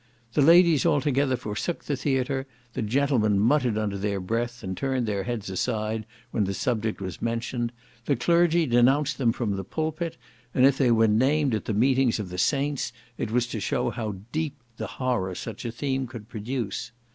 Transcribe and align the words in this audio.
The 0.33 0.41
ladies 0.41 0.83
altogether 0.83 1.35
forsook 1.35 1.83
the 1.83 1.95
theatre; 1.95 2.47
the 2.73 2.81
gentlemen 2.81 3.37
muttered 3.37 3.77
under 3.77 3.99
their 3.99 4.19
breath, 4.19 4.63
and 4.63 4.75
turned 4.75 5.05
their 5.05 5.25
heads 5.25 5.47
aside 5.47 6.07
when 6.31 6.45
the 6.45 6.55
subject 6.55 6.99
was 6.99 7.21
mentioned; 7.21 7.71
the 8.05 8.15
clergy 8.15 8.65
denounced 8.65 9.19
them 9.19 9.31
from 9.31 9.55
the 9.57 9.63
pulpit; 9.63 10.17
and 10.55 10.65
if 10.65 10.75
they 10.79 10.89
were 10.89 11.07
named 11.07 11.53
at 11.53 11.65
the 11.65 11.73
meetings 11.75 12.17
of 12.19 12.29
the 12.29 12.39
saints, 12.39 12.91
it 13.19 13.29
was 13.29 13.45
to 13.45 13.59
show 13.59 13.91
how 13.91 14.15
deep 14.31 14.55
the 14.77 14.87
horror 14.87 15.35
such 15.35 15.65
a 15.65 15.71
theme 15.71 16.07
could 16.07 16.27
produce. 16.27 16.91